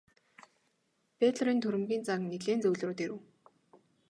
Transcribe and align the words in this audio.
Бэйлорын 1.19 1.59
түрэмгий 1.63 1.99
зан 2.07 2.21
нилээн 2.29 2.59
зөөлрөөд 2.63 2.99
ирэв. 3.05 3.21